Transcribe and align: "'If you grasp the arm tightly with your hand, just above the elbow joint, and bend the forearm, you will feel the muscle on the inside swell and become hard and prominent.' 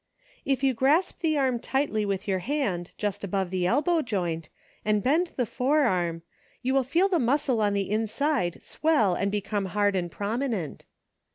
"'If 0.53 0.63
you 0.63 0.73
grasp 0.73 1.19
the 1.19 1.37
arm 1.37 1.59
tightly 1.59 2.07
with 2.07 2.27
your 2.27 2.39
hand, 2.39 2.89
just 2.97 3.23
above 3.23 3.51
the 3.51 3.67
elbow 3.67 4.01
joint, 4.01 4.49
and 4.83 5.03
bend 5.03 5.33
the 5.35 5.45
forearm, 5.45 6.23
you 6.63 6.73
will 6.73 6.83
feel 6.83 7.07
the 7.07 7.19
muscle 7.19 7.61
on 7.61 7.73
the 7.75 7.91
inside 7.91 8.63
swell 8.63 9.13
and 9.13 9.31
become 9.31 9.67
hard 9.77 9.95
and 9.95 10.09
prominent.' 10.11 10.85